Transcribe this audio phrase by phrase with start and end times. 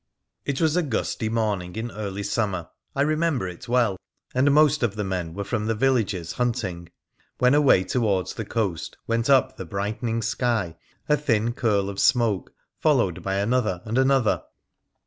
[0.45, 3.97] It was a gusty morning in early summer— I remember it well—
[4.33, 6.89] and most of the men were from the villages hunting,
[7.37, 10.75] when away towards the coast went up to the brightening sky
[11.07, 14.41] a thin curl of smoke followed by another and another.